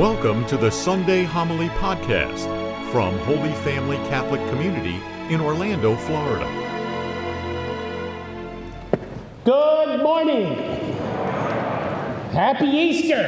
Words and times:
Welcome 0.00 0.46
to 0.46 0.56
the 0.56 0.70
Sunday 0.70 1.24
Homily 1.24 1.68
Podcast 1.68 2.46
from 2.90 3.18
Holy 3.18 3.52
Family 3.56 3.98
Catholic 4.08 4.40
Community 4.48 4.98
in 5.28 5.42
Orlando, 5.42 5.94
Florida. 5.94 6.46
Good 9.44 10.02
morning. 10.02 10.54
Happy 12.32 12.64
Easter. 12.64 13.26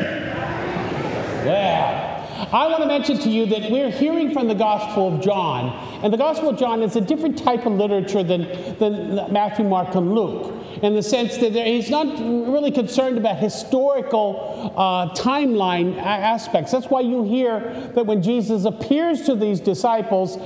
Well, 1.45 2.49
I 2.51 2.67
want 2.69 2.81
to 2.81 2.89
mention 2.89 3.19
to 3.19 3.29
you 3.29 3.45
that 3.45 3.71
we're 3.71 3.91
hearing 3.91 4.33
from 4.33 4.49
the 4.49 4.55
Gospel 4.55 5.15
of 5.15 5.21
John, 5.21 5.79
and 6.03 6.11
the 6.11 6.17
Gospel 6.17 6.49
of 6.49 6.59
John 6.59 6.83
is 6.83 6.97
a 6.97 7.03
different 7.03 7.37
type 7.37 7.67
of 7.67 7.75
literature 7.75 8.23
than, 8.23 8.79
than 8.79 9.31
Matthew, 9.31 9.67
Mark, 9.67 9.95
and 9.95 10.15
Luke 10.15 10.62
in 10.83 10.95
the 10.95 11.03
sense 11.03 11.37
that 11.39 11.53
he's 11.53 11.91
not 11.91 12.07
really 12.19 12.71
concerned 12.71 13.19
about 13.19 13.39
historical 13.39 14.73
uh, 14.77 15.15
timeline 15.15 15.99
aspects. 15.99 16.73
That's 16.73 16.87
why 16.87 17.01
you 17.01 17.25
hear 17.25 17.91
that 17.95 18.07
when 18.07 18.23
Jesus 18.23 18.65
appears 18.65 19.23
to 19.23 19.35
these 19.35 19.61
disciples, 19.61 20.37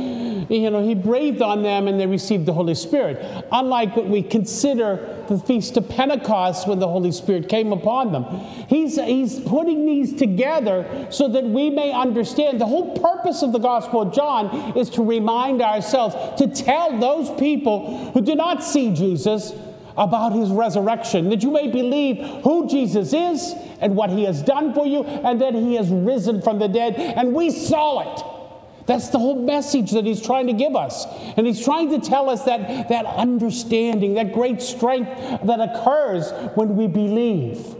you 0.50 0.70
know, 0.70 0.82
he 0.82 0.94
breathed 0.94 1.42
on 1.42 1.62
them 1.62 1.88
and 1.88 1.98
they 1.98 2.06
received 2.06 2.46
the 2.46 2.52
Holy 2.52 2.74
Spirit. 2.74 3.44
Unlike 3.52 3.96
what 3.96 4.06
we 4.06 4.22
consider 4.22 5.24
the 5.28 5.38
Feast 5.38 5.76
of 5.76 5.88
Pentecost 5.88 6.68
when 6.68 6.78
the 6.78 6.88
Holy 6.88 7.12
Spirit 7.12 7.48
came 7.48 7.72
upon 7.72 8.12
them. 8.12 8.24
He's, 8.68 8.96
he's 8.96 9.40
putting 9.40 9.86
these 9.86 10.14
together 10.14 11.08
so 11.10 11.28
that 11.28 11.44
we 11.44 11.70
may 11.70 11.92
understand. 11.92 12.60
The 12.60 12.66
whole 12.66 12.96
purpose 12.98 13.42
of 13.42 13.52
the 13.52 13.58
Gospel 13.58 14.02
of 14.02 14.14
John 14.14 14.76
is 14.76 14.90
to 14.90 15.04
remind 15.04 15.62
ourselves, 15.62 16.14
to 16.40 16.48
tell 16.48 16.98
those 16.98 17.30
people 17.40 18.12
who 18.12 18.20
do 18.20 18.34
not 18.34 18.62
see 18.62 18.94
Jesus 18.94 19.52
about 19.96 20.32
his 20.32 20.50
resurrection, 20.50 21.30
that 21.30 21.42
you 21.42 21.50
may 21.50 21.68
believe 21.68 22.18
who 22.42 22.68
Jesus 22.68 23.12
is 23.12 23.54
and 23.80 23.96
what 23.96 24.10
he 24.10 24.24
has 24.24 24.42
done 24.42 24.74
for 24.74 24.86
you, 24.86 25.04
and 25.04 25.40
that 25.40 25.54
he 25.54 25.74
has 25.74 25.88
risen 25.88 26.42
from 26.42 26.58
the 26.58 26.68
dead. 26.68 26.94
And 26.94 27.34
we 27.34 27.50
saw 27.50 28.00
it. 28.00 28.86
That's 28.86 29.08
the 29.08 29.18
whole 29.18 29.42
message 29.42 29.90
that 29.92 30.04
he's 30.04 30.22
trying 30.22 30.46
to 30.46 30.52
give 30.52 30.76
us. 30.76 31.06
And 31.36 31.46
he's 31.46 31.62
trying 31.62 31.90
to 31.90 32.08
tell 32.08 32.30
us 32.30 32.44
that, 32.44 32.88
that 32.88 33.04
understanding, 33.04 34.14
that 34.14 34.32
great 34.32 34.62
strength 34.62 35.10
that 35.44 35.60
occurs 35.60 36.30
when 36.54 36.76
we 36.76 36.86
believe. 36.86 37.74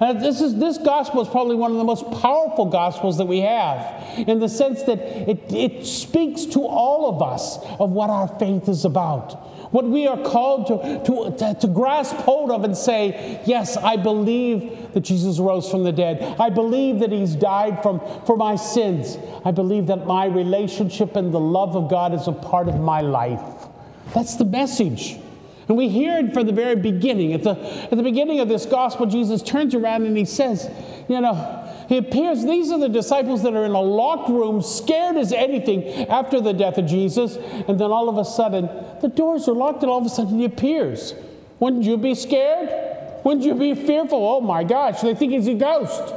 Uh, 0.00 0.12
this, 0.12 0.40
is, 0.40 0.56
this 0.56 0.76
gospel 0.76 1.22
is 1.22 1.28
probably 1.28 1.56
one 1.56 1.70
of 1.70 1.78
the 1.78 1.84
most 1.84 2.04
powerful 2.20 2.66
gospels 2.66 3.16
that 3.16 3.26
we 3.26 3.40
have 3.40 4.18
in 4.18 4.38
the 4.38 4.48
sense 4.48 4.82
that 4.82 4.98
it, 4.98 5.40
it 5.50 5.86
speaks 5.86 6.44
to 6.44 6.60
all 6.60 7.08
of 7.08 7.22
us 7.22 7.58
of 7.78 7.90
what 7.90 8.10
our 8.10 8.28
faith 8.38 8.68
is 8.68 8.84
about 8.84 9.53
what 9.74 9.86
we 9.86 10.06
are 10.06 10.16
called 10.22 10.68
to, 10.68 11.34
to, 11.36 11.54
to, 11.60 11.66
grasp 11.66 12.14
hold 12.18 12.52
of 12.52 12.62
and 12.62 12.76
say, 12.76 13.42
Yes, 13.44 13.76
I 13.76 13.96
believe 13.96 14.92
that 14.92 15.00
Jesus 15.00 15.40
rose 15.40 15.68
from 15.68 15.82
the 15.82 15.90
dead. 15.90 16.36
I 16.38 16.48
believe 16.48 17.00
that 17.00 17.10
He's 17.10 17.34
died 17.34 17.82
from, 17.82 18.00
for 18.24 18.36
my 18.36 18.54
sins. 18.54 19.18
I 19.44 19.50
believe 19.50 19.88
that 19.88 20.06
my 20.06 20.26
relationship 20.26 21.16
and 21.16 21.34
the 21.34 21.40
love 21.40 21.74
of 21.74 21.90
God 21.90 22.14
is 22.14 22.28
a 22.28 22.32
part 22.32 22.68
of 22.68 22.78
my 22.78 23.00
life. 23.00 23.66
That's 24.14 24.36
the 24.36 24.44
message. 24.44 25.18
And 25.66 25.76
we 25.76 25.88
hear 25.88 26.18
it 26.18 26.32
from 26.32 26.46
the 26.46 26.52
very 26.52 26.76
beginning. 26.76 27.32
At 27.32 27.42
the, 27.42 27.58
at 27.58 27.90
the 27.90 28.02
beginning 28.04 28.38
of 28.38 28.48
this 28.48 28.66
gospel, 28.66 29.06
Jesus 29.06 29.42
turns 29.42 29.74
around 29.74 30.06
and 30.06 30.16
he 30.16 30.24
says, 30.24 30.70
You 31.08 31.20
know, 31.20 31.63
he 31.88 31.98
appears, 31.98 32.44
these 32.44 32.70
are 32.70 32.78
the 32.78 32.88
disciples 32.88 33.42
that 33.42 33.54
are 33.54 33.64
in 33.64 33.72
a 33.72 33.80
locked 33.80 34.28
room, 34.28 34.62
scared 34.62 35.16
as 35.16 35.32
anything 35.32 36.08
after 36.08 36.40
the 36.40 36.52
death 36.52 36.78
of 36.78 36.86
Jesus. 36.86 37.36
And 37.36 37.78
then 37.78 37.90
all 37.90 38.08
of 38.08 38.16
a 38.16 38.24
sudden, 38.24 38.68
the 39.00 39.08
doors 39.08 39.48
are 39.48 39.54
locked, 39.54 39.82
and 39.82 39.90
all 39.90 39.98
of 39.98 40.06
a 40.06 40.08
sudden 40.08 40.38
he 40.38 40.44
appears. 40.44 41.14
Wouldn't 41.60 41.84
you 41.84 41.96
be 41.96 42.14
scared? 42.14 43.22
Wouldn't 43.24 43.44
you 43.44 43.54
be 43.54 43.74
fearful? 43.74 44.18
Oh 44.18 44.40
my 44.40 44.64
gosh, 44.64 45.00
they 45.00 45.14
think 45.14 45.32
he's 45.32 45.48
a 45.48 45.54
ghost. 45.54 46.14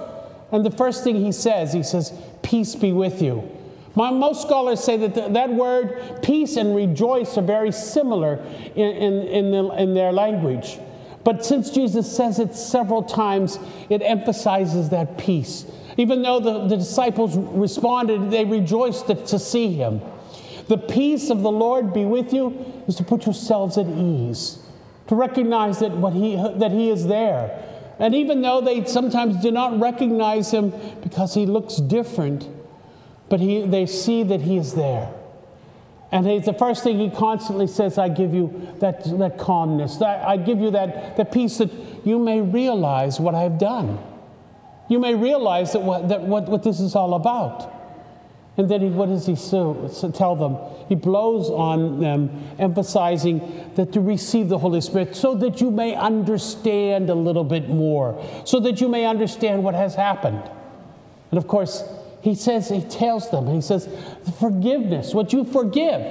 And 0.51 0.65
the 0.65 0.71
first 0.71 1.03
thing 1.03 1.15
he 1.15 1.31
says, 1.31 1.73
he 1.73 1.83
says, 1.83 2.13
Peace 2.41 2.75
be 2.75 2.93
with 2.93 3.21
you. 3.21 3.49
My, 3.95 4.11
most 4.11 4.43
scholars 4.43 4.83
say 4.83 4.95
that 4.97 5.15
the, 5.15 5.27
that 5.29 5.49
word 5.49 6.19
peace 6.21 6.55
and 6.55 6.75
rejoice 6.75 7.37
are 7.37 7.41
very 7.41 7.71
similar 7.71 8.35
in, 8.75 8.89
in, 8.89 9.13
in, 9.23 9.51
the, 9.51 9.69
in 9.81 9.93
their 9.95 10.11
language. 10.11 10.77
But 11.27 11.45
since 11.45 11.71
Jesus 11.71 12.09
says 12.09 12.39
it 12.39 12.55
several 12.55 13.03
times, 13.03 13.59
it 13.89 14.01
emphasizes 14.01 14.91
that 14.91 15.17
peace. 15.17 15.65
Even 15.97 16.21
though 16.21 16.39
the, 16.39 16.69
the 16.69 16.77
disciples 16.77 17.35
responded, 17.35 18.31
they 18.31 18.45
rejoiced 18.45 19.07
to, 19.07 19.15
to 19.25 19.37
see 19.37 19.73
him. 19.73 19.99
The 20.69 20.77
peace 20.77 21.29
of 21.29 21.41
the 21.41 21.51
Lord 21.51 21.93
be 21.93 22.05
with 22.05 22.31
you 22.31 22.83
is 22.87 22.95
to 22.95 23.03
put 23.03 23.25
yourselves 23.25 23.77
at 23.77 23.87
ease, 23.87 24.59
to 25.07 25.15
recognize 25.15 25.79
that, 25.79 25.91
what 25.91 26.13
he, 26.13 26.37
that 26.37 26.71
he 26.71 26.89
is 26.89 27.07
there. 27.07 27.61
And 27.99 28.15
even 28.15 28.41
though 28.41 28.61
they 28.61 28.85
sometimes 28.85 29.41
do 29.41 29.51
not 29.51 29.77
recognize 29.81 30.51
him 30.51 30.71
because 31.03 31.33
he 31.33 31.45
looks 31.45 31.75
different, 31.75 32.47
but 33.27 33.41
he, 33.41 33.65
they 33.65 33.85
see 33.85 34.23
that 34.23 34.43
he 34.43 34.55
is 34.55 34.75
there. 34.75 35.11
And 36.11 36.25
he's 36.25 36.45
the 36.45 36.53
first 36.53 36.83
thing 36.83 36.99
he 36.99 37.09
constantly 37.09 37.67
says, 37.67 37.97
I 37.97 38.07
give 38.07 38.33
you 38.33 38.75
that, 38.79 39.03
that 39.19 39.37
calmness. 39.37 39.97
That, 39.97 40.25
I 40.25 40.37
give 40.37 40.59
you 40.59 40.71
that, 40.71 41.17
that 41.17 41.31
peace 41.31 41.57
that 41.57 41.69
you 42.05 42.17
may 42.17 42.39
realize 42.41 43.19
what 43.19 43.35
I've 43.35 43.59
done. 43.59 43.99
You 44.89 44.99
may 44.99 45.15
realize 45.15 45.73
that 45.73 45.81
what, 45.81 46.07
that 46.07 46.21
what, 46.21 46.47
what 46.47 46.63
this 46.63 46.79
is 46.79 46.95
all 46.95 47.13
about. 47.13 47.73
And 48.55 48.69
then 48.69 48.81
he, 48.81 48.87
what 48.87 49.07
does 49.09 49.25
he 49.27 49.35
so, 49.35 49.89
so 49.93 50.09
tell 50.09 50.35
them? 50.35 50.57
He 50.87 50.95
blows 50.95 51.49
on 51.49 51.99
them, 51.99 52.43
emphasizing 52.57 53.71
that 53.75 53.91
to 53.93 54.01
receive 54.01 54.47
the 54.49 54.57
Holy 54.57 54.81
Spirit 54.81 55.15
so 55.15 55.35
that 55.35 55.61
you 55.61 55.69
may 55.69 55.93
understand 55.93 57.09
a 57.09 57.15
little 57.15 57.43
bit 57.43 57.69
more, 57.69 58.23
so 58.45 58.59
that 58.61 58.81
you 58.81 58.87
may 58.87 59.05
understand 59.05 59.63
what 59.63 59.75
has 59.75 59.93
happened. 59.93 60.41
And 61.31 61.37
of 61.37 61.47
course, 61.47 61.83
he 62.27 62.35
says, 62.35 62.67
he 62.67 62.81
tells 62.81 63.29
them, 63.31 63.47
he 63.47 63.61
says, 63.61 63.87
forgiveness, 64.37 65.13
what 65.13 65.31
you 65.31 65.45
forgive. 65.45 66.01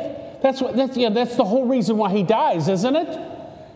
That's, 0.41 0.63
what, 0.63 0.75
that's, 0.75 0.97
yeah, 0.97 1.11
that's 1.11 1.37
the 1.37 1.45
whole 1.45 1.67
reason 1.67 1.99
why 1.99 2.11
he 2.11 2.23
dies, 2.23 2.69
isn't 2.69 2.97
it? 2.97 3.21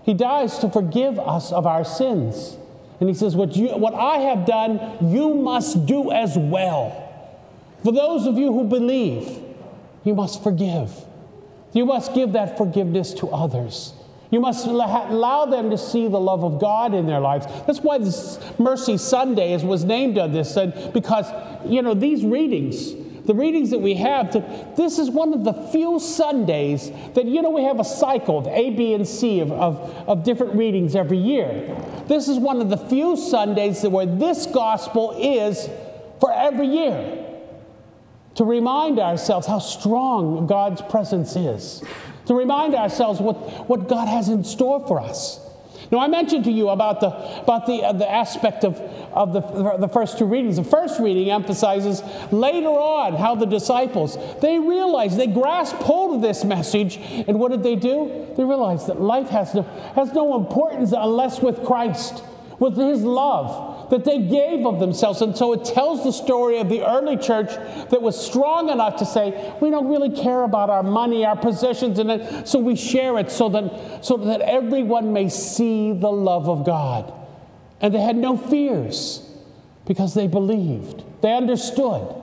He 0.04 0.14
dies 0.14 0.56
to 0.60 0.70
forgive 0.70 1.18
us 1.18 1.52
of 1.52 1.66
our 1.66 1.84
sins. 1.84 2.56
And 2.98 3.10
he 3.10 3.14
says, 3.14 3.36
what, 3.36 3.56
you, 3.56 3.68
what 3.76 3.92
I 3.92 4.20
have 4.20 4.46
done, 4.46 4.80
you 5.02 5.34
must 5.34 5.84
do 5.84 6.10
as 6.10 6.38
well. 6.38 7.12
For 7.82 7.92
those 7.92 8.26
of 8.26 8.38
you 8.38 8.54
who 8.54 8.64
believe, 8.64 9.38
you 10.02 10.14
must 10.14 10.42
forgive. 10.42 10.90
You 11.74 11.84
must 11.84 12.14
give 12.14 12.32
that 12.32 12.56
forgiveness 12.56 13.12
to 13.14 13.26
others. 13.26 13.92
You 14.30 14.38
must 14.38 14.64
allow 14.66 15.46
them 15.46 15.70
to 15.70 15.78
see 15.78 16.06
the 16.06 16.20
love 16.20 16.44
of 16.44 16.60
God 16.60 16.94
in 16.94 17.06
their 17.06 17.18
lives. 17.18 17.46
That's 17.66 17.80
why 17.80 17.98
this 17.98 18.38
Mercy 18.58 18.96
Sunday 18.96 19.56
was 19.64 19.84
named 19.84 20.18
on 20.18 20.32
this, 20.32 20.56
because, 20.92 21.26
you 21.66 21.82
know, 21.82 21.94
these 21.94 22.24
readings, 22.24 22.94
the 23.26 23.34
readings 23.34 23.70
that 23.70 23.80
we 23.80 23.94
have, 23.94 24.32
this 24.76 25.00
is 25.00 25.10
one 25.10 25.34
of 25.34 25.42
the 25.42 25.52
few 25.52 25.98
Sundays 25.98 26.92
that, 27.14 27.24
you 27.24 27.42
know, 27.42 27.50
we 27.50 27.64
have 27.64 27.80
a 27.80 27.84
cycle 27.84 28.38
of 28.38 28.46
A, 28.46 28.70
B, 28.70 28.94
and 28.94 29.06
C 29.06 29.40
of, 29.40 29.50
of, 29.50 29.80
of 30.08 30.22
different 30.22 30.54
readings 30.54 30.94
every 30.94 31.18
year. 31.18 31.76
This 32.06 32.28
is 32.28 32.38
one 32.38 32.60
of 32.60 32.70
the 32.70 32.76
few 32.76 33.16
Sundays 33.16 33.82
that 33.82 33.90
where 33.90 34.06
this 34.06 34.46
gospel 34.46 35.16
is 35.18 35.68
for 36.20 36.32
every 36.32 36.68
year 36.68 37.26
to 38.36 38.44
remind 38.44 39.00
ourselves 39.00 39.48
how 39.48 39.58
strong 39.58 40.46
God's 40.46 40.82
presence 40.82 41.34
is 41.34 41.82
to 42.30 42.34
remind 42.36 42.76
ourselves 42.76 43.20
what, 43.20 43.34
what 43.68 43.88
God 43.88 44.06
has 44.06 44.28
in 44.28 44.44
store 44.44 44.86
for 44.86 45.00
us. 45.00 45.40
Now, 45.90 45.98
I 45.98 46.06
mentioned 46.06 46.44
to 46.44 46.52
you 46.52 46.68
about 46.68 47.00
the, 47.00 47.08
about 47.08 47.66
the, 47.66 47.82
uh, 47.82 47.90
the 47.92 48.08
aspect 48.08 48.62
of, 48.62 48.76
of 49.12 49.32
the, 49.32 49.40
the 49.78 49.88
first 49.88 50.16
two 50.16 50.26
readings. 50.26 50.54
The 50.54 50.62
first 50.62 51.00
reading 51.00 51.28
emphasizes 51.28 52.04
later 52.30 52.68
on 52.68 53.16
how 53.16 53.34
the 53.34 53.46
disciples, 53.46 54.16
they 54.40 54.60
realized, 54.60 55.18
they 55.18 55.26
grasped 55.26 55.82
hold 55.82 56.14
of 56.14 56.22
this 56.22 56.44
message, 56.44 56.98
and 56.98 57.40
what 57.40 57.50
did 57.50 57.64
they 57.64 57.74
do? 57.74 58.28
They 58.36 58.44
realized 58.44 58.86
that 58.86 59.00
life 59.00 59.30
has 59.30 59.52
no, 59.52 59.62
has 59.96 60.12
no 60.12 60.36
importance 60.36 60.92
unless 60.92 61.40
with 61.40 61.64
Christ, 61.64 62.22
with 62.60 62.76
His 62.76 63.02
love 63.02 63.69
that 63.90 64.04
they 64.04 64.20
gave 64.20 64.64
of 64.64 64.80
themselves. 64.80 65.20
And 65.20 65.36
so 65.36 65.52
it 65.52 65.64
tells 65.64 66.04
the 66.04 66.12
story 66.12 66.58
of 66.58 66.68
the 66.68 66.88
early 66.88 67.16
church 67.16 67.48
that 67.90 68.00
was 68.00 68.18
strong 68.18 68.70
enough 68.70 68.96
to 68.98 69.04
say, 69.04 69.52
we 69.60 69.70
don't 69.70 69.88
really 69.88 70.10
care 70.10 70.44
about 70.44 70.70
our 70.70 70.82
money, 70.82 71.26
our 71.26 71.36
possessions, 71.36 71.98
and 71.98 72.48
so 72.48 72.58
we 72.58 72.76
share 72.76 73.18
it 73.18 73.30
so 73.30 73.48
that, 73.48 74.04
so 74.04 74.16
that 74.16 74.40
everyone 74.40 75.12
may 75.12 75.28
see 75.28 75.92
the 75.92 76.10
love 76.10 76.48
of 76.48 76.64
God. 76.64 77.12
And 77.80 77.94
they 77.94 78.00
had 78.00 78.16
no 78.16 78.36
fears 78.36 79.28
because 79.86 80.14
they 80.14 80.26
believed, 80.26 81.02
they 81.20 81.34
understood. 81.34 82.16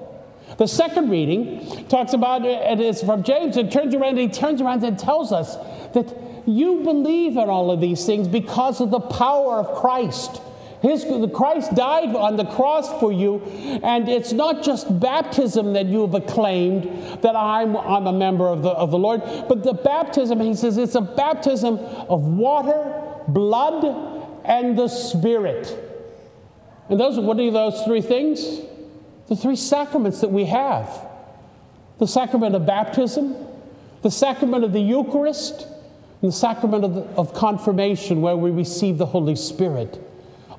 The 0.58 0.68
second 0.68 1.10
reading 1.10 1.86
talks 1.88 2.14
about 2.14 2.46
it 2.46 2.80
is 2.80 3.04
from 3.04 3.24
James. 3.24 3.58
and 3.58 3.72
turns 3.72 3.94
around, 3.94 4.18
and 4.18 4.20
he 4.20 4.30
turns 4.30 4.62
around 4.62 4.84
and 4.84 4.98
tells 4.98 5.32
us 5.32 5.58
that 5.94 6.16
you 6.48 6.82
believe 6.84 7.34
in 7.34 7.50
all 7.50 7.70
of 7.70 7.82
these 7.82 8.06
things 8.06 8.28
because 8.28 8.80
of 8.80 8.90
the 8.90 9.02
power 9.02 9.56
of 9.60 9.82
Christ. 9.82 10.42
His, 10.82 11.06
Christ 11.34 11.74
died 11.74 12.16
on 12.16 12.38
the 12.38 12.46
cross 12.46 12.88
for 13.00 13.12
you, 13.12 13.42
and 13.84 14.08
it's 14.08 14.32
not 14.32 14.64
just 14.64 15.00
baptism 15.00 15.74
that 15.74 15.88
you 15.88 16.02
have 16.02 16.14
acclaimed 16.14 16.84
that 17.24 17.36
I'm, 17.36 17.76
I'm 17.76 18.06
a 18.06 18.14
member 18.14 18.48
of 18.48 18.62
the, 18.62 18.70
of 18.70 18.92
the 18.92 19.00
Lord, 19.00 19.22
but 19.50 19.64
the 19.64 19.74
baptism, 19.74 20.40
he 20.40 20.54
says, 20.54 20.78
it's 20.78 20.96
a 20.96 21.02
baptism 21.02 21.80
of 21.80 22.24
water, 22.24 22.94
blood, 23.28 23.84
and 24.46 24.78
the 24.78 24.88
Spirit. 24.88 25.76
And 26.90 27.00
those, 27.00 27.20
what 27.20 27.40
are 27.40 27.52
those 27.52 27.84
three 27.84 28.02
things? 28.02 28.62
the 29.28 29.36
three 29.36 29.56
sacraments 29.56 30.22
that 30.22 30.32
we 30.32 30.46
have 30.46 31.06
the 32.00 32.08
sacrament 32.08 32.54
of 32.54 32.64
baptism, 32.64 33.36
the 34.04 34.12
sacrament 34.12 34.64
of 34.64 34.72
the 34.72 34.80
Eucharist, 34.80 35.66
and 36.22 36.30
the 36.30 36.32
sacrament 36.32 36.84
of, 36.84 36.94
the, 36.94 37.02
of 37.18 37.34
confirmation, 37.34 38.22
where 38.22 38.38
we 38.38 38.52
receive 38.52 39.00
the 39.00 39.08
Holy 39.08 39.36
Spirit. 39.36 40.00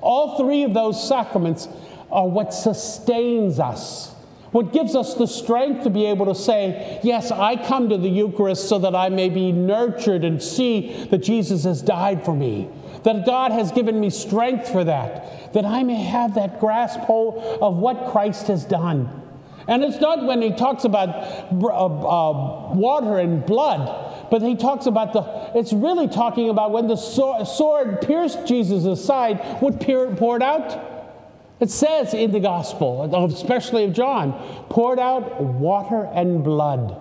All 0.01 0.37
three 0.37 0.63
of 0.63 0.73
those 0.73 1.07
sacraments 1.07 1.67
are 2.11 2.27
what 2.27 2.53
sustains 2.53 3.59
us, 3.59 4.13
what 4.51 4.73
gives 4.73 4.95
us 4.95 5.13
the 5.13 5.27
strength 5.27 5.83
to 5.83 5.89
be 5.89 6.05
able 6.05 6.25
to 6.25 6.35
say, 6.35 6.99
Yes, 7.03 7.31
I 7.31 7.55
come 7.55 7.89
to 7.89 7.97
the 7.97 8.09
Eucharist 8.09 8.67
so 8.67 8.79
that 8.79 8.95
I 8.95 9.09
may 9.09 9.29
be 9.29 9.51
nurtured 9.51 10.23
and 10.23 10.41
see 10.41 11.05
that 11.05 11.19
Jesus 11.19 11.65
has 11.65 11.81
died 11.81 12.25
for 12.25 12.35
me, 12.35 12.69
that 13.03 13.25
God 13.25 13.51
has 13.51 13.71
given 13.71 13.99
me 13.99 14.09
strength 14.09 14.69
for 14.71 14.83
that, 14.83 15.53
that 15.53 15.65
I 15.65 15.83
may 15.83 16.01
have 16.01 16.35
that 16.35 16.59
grasp 16.59 16.99
hold 17.01 17.43
of 17.61 17.77
what 17.77 18.11
Christ 18.11 18.47
has 18.47 18.65
done. 18.65 19.19
And 19.67 19.83
it's 19.83 20.01
not 20.01 20.25
when 20.25 20.41
he 20.41 20.51
talks 20.51 20.83
about 20.83 21.09
uh, 21.09 21.85
uh, 21.85 22.73
water 22.73 23.19
and 23.19 23.45
blood, 23.45 24.08
but 24.29 24.41
he 24.41 24.55
talks 24.55 24.85
about 24.85 25.13
the, 25.13 25.57
it's 25.57 25.73
really 25.73 26.07
talking 26.07 26.49
about 26.49 26.71
when 26.71 26.87
the 26.87 26.95
sword 26.95 28.01
pierced 28.01 28.45
Jesus' 28.45 29.03
side, 29.03 29.39
what 29.61 29.79
poured 29.79 30.43
out? 30.43 30.87
It 31.59 31.69
says 31.69 32.13
in 32.13 32.31
the 32.31 32.39
gospel, 32.39 33.13
especially 33.25 33.83
of 33.83 33.93
John, 33.93 34.33
poured 34.69 34.99
out 34.99 35.41
water 35.41 36.09
and 36.13 36.43
blood. 36.43 36.97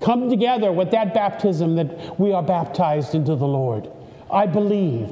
Come 0.00 0.30
together 0.30 0.72
with 0.72 0.90
that 0.92 1.14
baptism 1.14 1.76
that 1.76 2.18
we 2.18 2.32
are 2.32 2.42
baptized 2.42 3.14
into 3.14 3.36
the 3.36 3.46
Lord. 3.46 3.90
I 4.30 4.46
believe. 4.46 5.10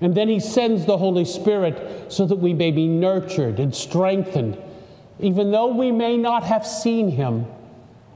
And 0.00 0.14
then 0.14 0.28
he 0.28 0.38
sends 0.38 0.86
the 0.86 0.96
Holy 0.96 1.24
Spirit 1.24 2.12
so 2.12 2.24
that 2.26 2.36
we 2.36 2.54
may 2.54 2.70
be 2.70 2.86
nurtured 2.86 3.58
and 3.58 3.74
strengthened 3.74 4.58
even 5.20 5.50
though 5.50 5.74
we 5.74 5.90
may 5.90 6.16
not 6.16 6.44
have 6.44 6.66
seen 6.66 7.10
him, 7.10 7.46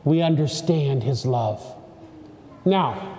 we 0.04 0.22
understand 0.22 1.02
his 1.02 1.26
love. 1.26 1.76
Now, 2.64 3.18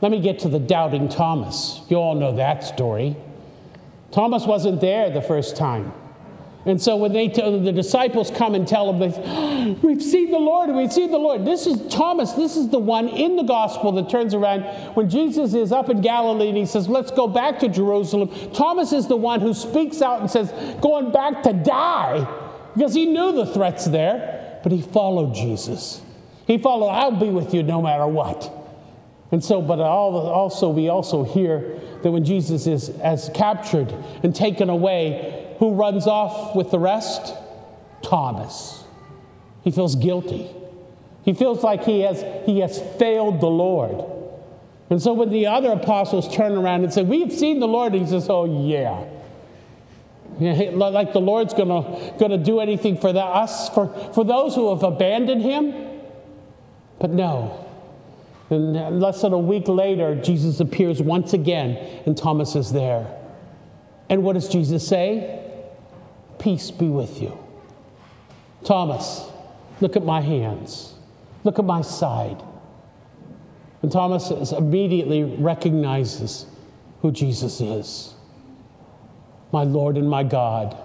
let 0.00 0.10
me 0.10 0.20
get 0.20 0.40
to 0.40 0.48
the 0.48 0.58
doubting 0.58 1.08
Thomas. 1.08 1.80
You 1.88 1.96
all 1.96 2.14
know 2.14 2.36
that 2.36 2.64
story. 2.64 3.16
Thomas 4.10 4.44
wasn't 4.44 4.80
there 4.80 5.10
the 5.10 5.22
first 5.22 5.56
time. 5.56 5.92
And 6.64 6.80
so 6.80 6.96
when 6.96 7.12
they 7.12 7.28
tell, 7.28 7.58
the 7.58 7.72
disciples 7.72 8.30
come 8.30 8.54
and 8.54 8.68
tell 8.68 8.90
him, 8.92 8.98
they, 9.00 9.12
oh, 9.16 9.78
we've 9.82 10.02
seen 10.02 10.30
the 10.30 10.38
Lord, 10.38 10.70
we've 10.70 10.92
seen 10.92 11.10
the 11.10 11.18
Lord. 11.18 11.44
This 11.44 11.66
is 11.66 11.92
Thomas, 11.92 12.32
this 12.32 12.56
is 12.56 12.68
the 12.68 12.78
one 12.78 13.08
in 13.08 13.36
the 13.36 13.42
gospel 13.42 13.90
that 13.92 14.08
turns 14.08 14.32
around 14.32 14.62
when 14.94 15.10
Jesus 15.10 15.54
is 15.54 15.72
up 15.72 15.90
in 15.90 16.00
Galilee 16.00 16.48
and 16.48 16.56
he 16.56 16.66
says, 16.66 16.88
let's 16.88 17.10
go 17.10 17.26
back 17.26 17.58
to 17.60 17.68
Jerusalem. 17.68 18.30
Thomas 18.52 18.92
is 18.92 19.08
the 19.08 19.16
one 19.16 19.40
who 19.40 19.54
speaks 19.54 20.00
out 20.02 20.20
and 20.20 20.30
says, 20.30 20.52
going 20.80 21.10
back 21.10 21.42
to 21.42 21.52
die 21.52 22.26
because 22.74 22.94
he 22.94 23.06
knew 23.06 23.32
the 23.32 23.46
threats 23.46 23.86
there, 23.86 24.60
but 24.62 24.70
he 24.70 24.82
followed 24.82 25.34
Jesus. 25.34 26.00
He 26.46 26.58
followed, 26.58 26.90
I'll 26.90 27.18
be 27.18 27.28
with 27.28 27.54
you 27.54 27.64
no 27.64 27.82
matter 27.82 28.06
what. 28.06 28.61
And 29.32 29.42
so, 29.42 29.62
but 29.62 29.80
also, 29.80 30.68
we 30.68 30.90
also 30.90 31.24
hear 31.24 31.80
that 32.02 32.12
when 32.12 32.22
Jesus 32.22 32.66
is 32.66 32.90
as 33.00 33.30
captured 33.34 33.90
and 34.22 34.36
taken 34.36 34.68
away, 34.68 35.56
who 35.58 35.72
runs 35.72 36.06
off 36.06 36.54
with 36.54 36.70
the 36.70 36.78
rest? 36.78 37.34
Thomas. 38.02 38.84
He 39.64 39.70
feels 39.70 39.96
guilty. 39.96 40.50
He 41.24 41.32
feels 41.32 41.62
like 41.62 41.84
he 41.84 42.00
has, 42.00 42.22
he 42.44 42.60
has 42.60 42.78
failed 42.98 43.40
the 43.40 43.48
Lord. 43.48 44.04
And 44.90 45.00
so 45.00 45.14
when 45.14 45.30
the 45.30 45.46
other 45.46 45.72
apostles 45.72 46.34
turn 46.34 46.52
around 46.52 46.84
and 46.84 46.92
say, 46.92 47.02
We've 47.02 47.32
seen 47.32 47.60
the 47.60 47.68
Lord, 47.68 47.94
he 47.94 48.06
says, 48.06 48.26
Oh, 48.28 48.44
yeah. 48.44 49.04
Like 50.40 51.12
the 51.14 51.20
Lord's 51.20 51.54
gonna, 51.54 52.14
gonna 52.18 52.38
do 52.38 52.60
anything 52.60 52.98
for 52.98 53.12
the, 53.12 53.20
us, 53.20 53.70
for, 53.70 53.88
for 54.12 54.24
those 54.24 54.54
who 54.54 54.70
have 54.70 54.82
abandoned 54.82 55.40
him. 55.40 55.72
But 56.98 57.10
no. 57.10 57.71
And 58.52 59.00
less 59.00 59.22
than 59.22 59.32
a 59.32 59.38
week 59.38 59.66
later, 59.66 60.14
Jesus 60.14 60.60
appears 60.60 61.00
once 61.00 61.32
again, 61.32 61.76
and 62.04 62.16
Thomas 62.16 62.54
is 62.54 62.70
there. 62.70 63.06
And 64.10 64.22
what 64.22 64.34
does 64.34 64.48
Jesus 64.48 64.86
say? 64.86 65.42
Peace 66.38 66.70
be 66.70 66.88
with 66.88 67.22
you. 67.22 67.38
Thomas, 68.62 69.26
look 69.80 69.96
at 69.96 70.04
my 70.04 70.20
hands. 70.20 70.94
Look 71.44 71.58
at 71.58 71.64
my 71.64 71.80
side. 71.80 72.42
And 73.80 73.90
Thomas 73.90 74.30
immediately 74.52 75.24
recognizes 75.24 76.46
who 77.00 77.10
Jesus 77.10 77.60
is 77.60 78.14
my 79.52 79.64
Lord 79.64 79.96
and 79.96 80.08
my 80.08 80.22
God. 80.22 80.76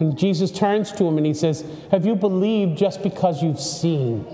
And 0.00 0.18
Jesus 0.18 0.50
turns 0.50 0.90
to 0.92 1.04
him 1.04 1.18
and 1.18 1.26
he 1.26 1.34
says, 1.34 1.64
Have 1.90 2.04
you 2.04 2.14
believed 2.16 2.76
just 2.76 3.02
because 3.02 3.42
you've 3.42 3.60
seen? 3.60 4.26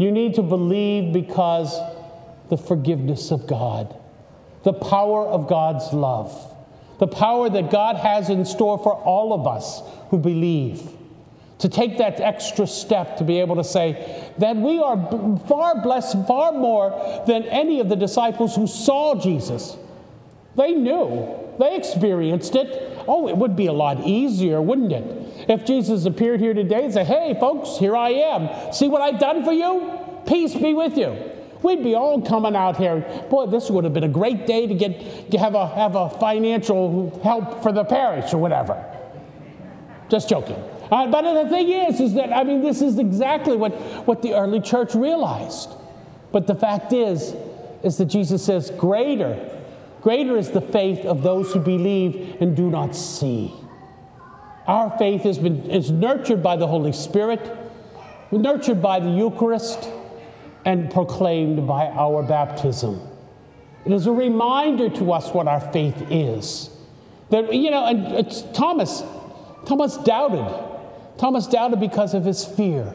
You 0.00 0.10
need 0.10 0.36
to 0.36 0.42
believe 0.42 1.12
because 1.12 1.78
the 2.48 2.56
forgiveness 2.56 3.30
of 3.30 3.46
God, 3.46 3.94
the 4.62 4.72
power 4.72 5.26
of 5.26 5.46
God's 5.46 5.92
love, 5.92 6.32
the 6.98 7.06
power 7.06 7.50
that 7.50 7.70
God 7.70 7.96
has 7.96 8.30
in 8.30 8.46
store 8.46 8.78
for 8.78 8.94
all 8.94 9.34
of 9.34 9.46
us 9.46 9.82
who 10.08 10.16
believe. 10.16 10.88
To 11.58 11.68
take 11.68 11.98
that 11.98 12.18
extra 12.18 12.66
step 12.66 13.18
to 13.18 13.24
be 13.24 13.40
able 13.40 13.56
to 13.56 13.64
say 13.64 14.32
that 14.38 14.56
we 14.56 14.78
are 14.78 14.96
far 15.46 15.82
blessed, 15.82 16.26
far 16.26 16.52
more 16.52 17.22
than 17.26 17.42
any 17.42 17.80
of 17.80 17.90
the 17.90 17.96
disciples 17.96 18.56
who 18.56 18.66
saw 18.66 19.20
Jesus. 19.20 19.76
They 20.56 20.72
knew 20.72 21.28
they 21.58 21.76
experienced 21.76 22.56
it. 22.56 22.98
Oh, 23.06 23.28
it 23.28 23.36
would 23.36 23.54
be 23.54 23.66
a 23.66 23.74
lot 23.74 24.06
easier, 24.06 24.62
wouldn't 24.62 24.92
it? 24.92 25.29
If 25.48 25.64
Jesus 25.64 26.04
appeared 26.04 26.40
here 26.40 26.54
today 26.54 26.84
and 26.84 26.92
said, 26.92 27.06
Hey, 27.06 27.36
folks, 27.38 27.78
here 27.78 27.96
I 27.96 28.10
am. 28.10 28.72
See 28.72 28.88
what 28.88 29.02
I've 29.02 29.20
done 29.20 29.44
for 29.44 29.52
you? 29.52 29.98
Peace 30.26 30.54
be 30.54 30.74
with 30.74 30.96
you. 30.96 31.16
We'd 31.62 31.82
be 31.82 31.94
all 31.94 32.22
coming 32.22 32.56
out 32.56 32.76
here. 32.76 33.00
Boy, 33.28 33.46
this 33.46 33.70
would 33.70 33.84
have 33.84 33.92
been 33.92 34.04
a 34.04 34.08
great 34.08 34.46
day 34.46 34.66
to 34.66 34.74
get 34.74 35.30
to 35.30 35.38
have 35.38 35.54
a 35.54 35.66
have 35.68 35.94
a 35.94 36.08
financial 36.08 37.20
help 37.22 37.62
for 37.62 37.70
the 37.70 37.84
parish 37.84 38.32
or 38.32 38.38
whatever. 38.38 38.82
Just 40.08 40.28
joking. 40.28 40.56
Uh, 40.90 41.06
but 41.06 41.22
the 41.22 41.48
thing 41.48 41.68
is, 41.68 42.00
is 42.00 42.14
that 42.14 42.32
I 42.32 42.44
mean, 42.44 42.62
this 42.62 42.80
is 42.80 42.98
exactly 42.98 43.56
what, 43.56 43.72
what 44.06 44.22
the 44.22 44.34
early 44.34 44.60
church 44.60 44.94
realized. 44.94 45.70
But 46.32 46.46
the 46.46 46.54
fact 46.54 46.92
is, 46.92 47.34
is 47.82 47.98
that 47.98 48.06
Jesus 48.06 48.44
says, 48.44 48.70
greater 48.70 49.50
Greater 50.00 50.36
is 50.38 50.50
the 50.50 50.60
faith 50.60 51.04
of 51.04 51.22
those 51.22 51.52
who 51.52 51.60
believe 51.60 52.36
and 52.40 52.56
do 52.56 52.70
not 52.70 52.96
see. 52.96 53.52
Our 54.70 54.96
faith 54.98 55.22
has 55.22 55.36
been 55.36 55.68
is 55.68 55.90
nurtured 55.90 56.44
by 56.44 56.54
the 56.54 56.68
Holy 56.68 56.92
Spirit, 56.92 57.40
nurtured 58.30 58.80
by 58.80 59.00
the 59.00 59.10
Eucharist, 59.10 59.90
and 60.64 60.88
proclaimed 60.92 61.66
by 61.66 61.86
our 61.86 62.22
baptism. 62.22 63.00
It 63.84 63.90
is 63.90 64.06
a 64.06 64.12
reminder 64.12 64.88
to 64.90 65.12
us 65.12 65.34
what 65.34 65.48
our 65.48 65.60
faith 65.72 66.00
is. 66.08 66.70
That, 67.30 67.52
you 67.52 67.72
know, 67.72 67.84
and 67.84 68.14
it's 68.14 68.42
Thomas, 68.54 69.02
Thomas 69.66 69.96
doubted. 69.96 70.46
Thomas 71.18 71.48
doubted 71.48 71.80
because 71.80 72.14
of 72.14 72.24
his 72.24 72.44
fear. 72.44 72.94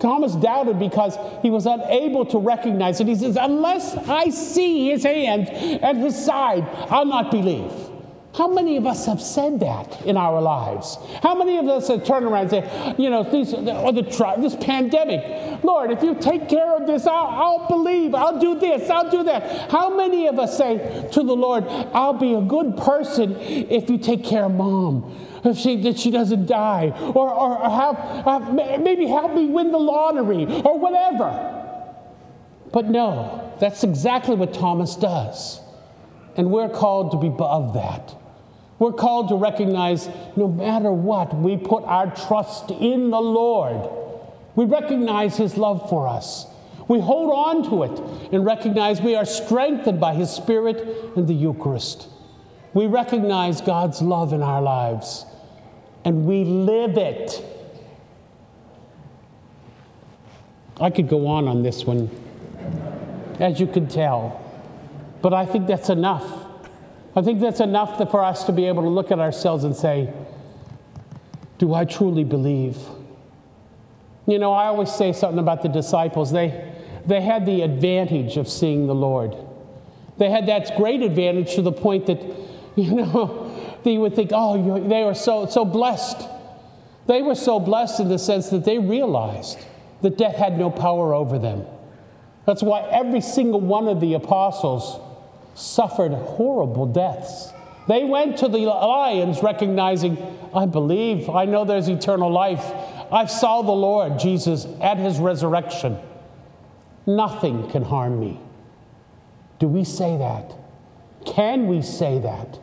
Thomas 0.00 0.34
doubted 0.34 0.78
because 0.78 1.16
he 1.40 1.48
was 1.48 1.64
unable 1.64 2.26
to 2.26 2.38
recognize 2.38 3.00
it. 3.00 3.06
He 3.06 3.14
says, 3.14 3.38
Unless 3.40 3.96
I 3.96 4.28
see 4.28 4.90
his 4.90 5.04
hand 5.04 5.48
and 5.48 5.96
his 5.96 6.22
side, 6.22 6.68
I'll 6.90 7.06
not 7.06 7.30
believe. 7.30 7.72
How 8.38 8.46
many 8.46 8.76
of 8.76 8.86
us 8.86 9.04
have 9.06 9.20
said 9.20 9.58
that 9.58 10.00
in 10.06 10.16
our 10.16 10.40
lives? 10.40 10.96
How 11.24 11.34
many 11.34 11.58
of 11.58 11.66
us 11.66 11.88
have 11.88 12.04
turned 12.04 12.24
around 12.24 12.52
and 12.52 12.64
say, 12.64 12.94
you 12.96 13.10
know, 13.10 13.24
these, 13.24 13.52
or 13.52 13.92
the, 13.92 14.36
this 14.38 14.54
pandemic, 14.64 15.64
Lord, 15.64 15.90
if 15.90 16.04
you 16.04 16.14
take 16.14 16.48
care 16.48 16.76
of 16.76 16.86
this, 16.86 17.04
I'll, 17.04 17.26
I'll 17.26 17.66
believe, 17.66 18.14
I'll 18.14 18.38
do 18.38 18.56
this, 18.56 18.88
I'll 18.88 19.10
do 19.10 19.24
that. 19.24 19.72
How 19.72 19.96
many 19.96 20.28
of 20.28 20.38
us 20.38 20.56
say 20.56 21.08
to 21.10 21.22
the 21.24 21.34
Lord, 21.34 21.64
I'll 21.92 22.12
be 22.12 22.34
a 22.34 22.40
good 22.40 22.76
person 22.76 23.34
if 23.40 23.90
you 23.90 23.98
take 23.98 24.22
care 24.22 24.44
of 24.44 24.54
mom? 24.54 25.16
if 25.44 25.56
she, 25.56 25.80
that 25.82 25.98
she 25.98 26.12
doesn't 26.12 26.46
die, 26.46 26.90
or, 27.14 27.32
or 27.32 27.58
have, 27.68 28.54
maybe 28.54 29.06
help 29.06 29.34
me 29.34 29.46
win 29.46 29.72
the 29.72 29.78
lottery, 29.78 30.44
or 30.62 30.78
whatever. 30.78 31.74
But 32.72 32.86
no, 32.86 33.56
that's 33.58 33.82
exactly 33.82 34.36
what 34.36 34.54
Thomas 34.54 34.94
does. 34.94 35.60
And 36.36 36.50
we're 36.50 36.68
called 36.68 37.10
to 37.12 37.16
be 37.16 37.28
above 37.28 37.74
that. 37.74 38.17
We're 38.78 38.92
called 38.92 39.28
to 39.30 39.34
recognize 39.34 40.08
no 40.36 40.48
matter 40.48 40.92
what, 40.92 41.34
we 41.34 41.56
put 41.56 41.84
our 41.84 42.14
trust 42.14 42.70
in 42.70 43.10
the 43.10 43.20
Lord. 43.20 43.90
We 44.54 44.64
recognize 44.64 45.36
His 45.36 45.56
love 45.56 45.88
for 45.88 46.06
us. 46.06 46.46
We 46.86 47.00
hold 47.00 47.32
on 47.32 47.68
to 47.70 47.82
it 47.82 48.32
and 48.32 48.44
recognize 48.44 49.00
we 49.00 49.14
are 49.14 49.24
strengthened 49.24 50.00
by 50.00 50.14
His 50.14 50.30
Spirit 50.30 51.12
and 51.16 51.28
the 51.28 51.34
Eucharist. 51.34 52.08
We 52.72 52.86
recognize 52.86 53.60
God's 53.60 54.00
love 54.00 54.32
in 54.32 54.42
our 54.42 54.62
lives 54.62 55.26
and 56.04 56.24
we 56.24 56.44
live 56.44 56.96
it. 56.96 57.44
I 60.80 60.90
could 60.90 61.08
go 61.08 61.26
on 61.26 61.48
on 61.48 61.62
this 61.62 61.84
one, 61.84 62.08
as 63.40 63.58
you 63.58 63.66
can 63.66 63.88
tell, 63.88 64.40
but 65.20 65.34
I 65.34 65.44
think 65.44 65.66
that's 65.66 65.90
enough. 65.90 66.47
I 67.16 67.22
think 67.22 67.40
that's 67.40 67.60
enough 67.60 67.98
for 68.10 68.24
us 68.24 68.44
to 68.44 68.52
be 68.52 68.66
able 68.66 68.82
to 68.82 68.88
look 68.88 69.10
at 69.10 69.18
ourselves 69.18 69.64
and 69.64 69.74
say, 69.74 70.12
Do 71.58 71.74
I 71.74 71.84
truly 71.84 72.24
believe? 72.24 72.76
You 74.26 74.38
know, 74.38 74.52
I 74.52 74.66
always 74.66 74.92
say 74.92 75.12
something 75.12 75.38
about 75.38 75.62
the 75.62 75.68
disciples. 75.68 76.30
They, 76.30 76.72
they 77.06 77.22
had 77.22 77.46
the 77.46 77.62
advantage 77.62 78.36
of 78.36 78.46
seeing 78.46 78.86
the 78.86 78.94
Lord. 78.94 79.34
They 80.18 80.30
had 80.30 80.46
that 80.46 80.76
great 80.76 81.00
advantage 81.00 81.54
to 81.54 81.62
the 81.62 81.72
point 81.72 82.06
that, 82.06 82.20
you 82.76 82.94
know, 82.94 83.50
they 83.84 83.96
would 83.96 84.14
think, 84.14 84.30
oh, 84.34 84.86
they 84.86 85.04
were 85.04 85.14
so, 85.14 85.46
so 85.46 85.64
blessed. 85.64 86.28
They 87.06 87.22
were 87.22 87.34
so 87.34 87.58
blessed 87.58 88.00
in 88.00 88.08
the 88.08 88.18
sense 88.18 88.50
that 88.50 88.66
they 88.66 88.78
realized 88.78 89.58
that 90.02 90.18
death 90.18 90.36
had 90.36 90.58
no 90.58 90.70
power 90.70 91.14
over 91.14 91.38
them. 91.38 91.64
That's 92.44 92.62
why 92.62 92.82
every 92.90 93.22
single 93.22 93.60
one 93.60 93.88
of 93.88 94.00
the 94.00 94.14
apostles 94.14 95.00
suffered 95.58 96.12
horrible 96.12 96.86
deaths. 96.86 97.52
They 97.88 98.04
went 98.04 98.38
to 98.38 98.48
the 98.48 98.58
lions 98.58 99.42
recognizing, 99.42 100.18
I 100.54 100.66
believe, 100.66 101.28
I 101.28 101.46
know 101.46 101.64
there's 101.64 101.88
eternal 101.88 102.30
life. 102.30 102.64
I 103.10 103.26
saw 103.26 103.62
the 103.62 103.72
Lord 103.72 104.18
Jesus 104.18 104.66
at 104.80 104.98
his 104.98 105.18
resurrection. 105.18 105.98
Nothing 107.06 107.70
can 107.70 107.82
harm 107.82 108.20
me. 108.20 108.38
Do 109.58 109.66
we 109.66 109.84
say 109.84 110.16
that? 110.18 110.54
Can 111.26 111.66
we 111.66 111.82
say 111.82 112.18
that? 112.20 112.58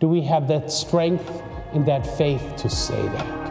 Do 0.00 0.08
we 0.08 0.22
have 0.22 0.48
that 0.48 0.70
strength 0.70 1.42
and 1.72 1.84
that 1.86 2.06
faith 2.16 2.56
to 2.58 2.70
say 2.70 3.02
that? 3.08 3.47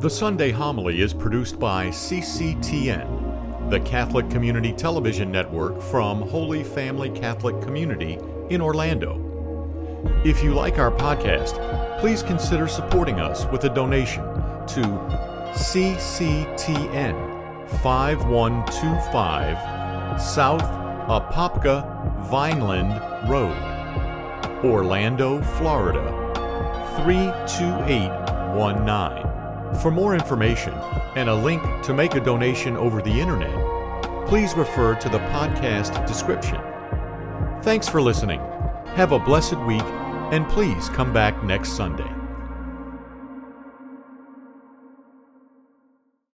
The 0.00 0.08
Sunday 0.08 0.50
Homily 0.50 1.02
is 1.02 1.12
produced 1.12 1.58
by 1.58 1.88
CCTN, 1.88 3.68
the 3.68 3.80
Catholic 3.80 4.30
Community 4.30 4.72
Television 4.72 5.30
Network 5.30 5.82
from 5.82 6.22
Holy 6.22 6.64
Family 6.64 7.10
Catholic 7.10 7.60
Community 7.60 8.18
in 8.48 8.62
Orlando. 8.62 9.20
If 10.24 10.42
you 10.42 10.54
like 10.54 10.78
our 10.78 10.90
podcast, 10.90 12.00
please 12.00 12.22
consider 12.22 12.66
supporting 12.66 13.20
us 13.20 13.44
with 13.52 13.64
a 13.64 13.68
donation 13.68 14.24
to 14.68 14.80
CCTN 15.52 17.14
5125 17.82 20.18
South 20.18 20.62
Apopka 21.10 21.84
Vineland 22.30 23.02
Road, 23.28 23.54
Orlando, 24.64 25.42
Florida 25.42 26.00
32819. 27.04 29.49
For 29.78 29.90
more 29.90 30.14
information 30.14 30.74
and 31.16 31.28
a 31.28 31.34
link 31.34 31.62
to 31.84 31.94
make 31.94 32.14
a 32.14 32.20
donation 32.20 32.76
over 32.76 33.00
the 33.00 33.20
internet, 33.20 33.54
please 34.26 34.54
refer 34.54 34.94
to 34.96 35.08
the 35.08 35.18
podcast 35.30 36.06
description. 36.06 36.60
Thanks 37.62 37.88
for 37.88 38.02
listening. 38.02 38.40
Have 38.94 39.12
a 39.12 39.18
blessed 39.18 39.58
week, 39.60 39.82
and 40.32 40.48
please 40.48 40.88
come 40.90 41.12
back 41.12 41.42
next 41.42 41.72
Sunday. 41.72 42.19